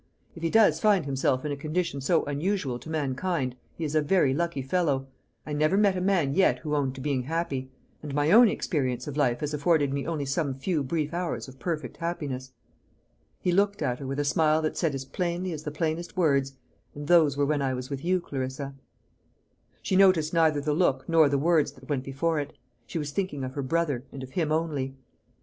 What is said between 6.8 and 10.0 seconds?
to being happy; and my own experience of life has afforded